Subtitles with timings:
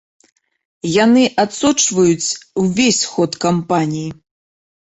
[1.03, 2.31] Яны адсочваюць
[2.65, 4.09] увесь ход кампаніі.